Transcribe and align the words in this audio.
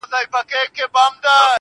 زلفې 0.03 0.11
دې 0.23 0.29
په 0.33 0.39
غرونو 0.47 0.73
کي 0.75 0.81
راونغاړه~ 0.93 1.35